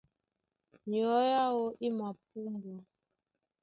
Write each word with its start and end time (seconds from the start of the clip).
Nyɔ̌ 0.89 1.15
áō 1.41 1.63
í 1.85 1.87
mapúmbwa. 1.97 2.77